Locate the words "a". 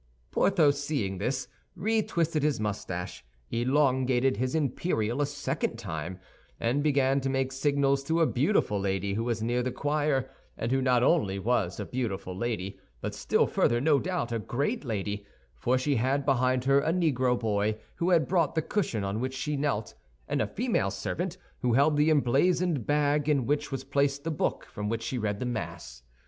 5.21-5.27, 8.19-8.25, 11.79-11.85, 14.31-14.39, 16.81-16.91, 20.41-20.47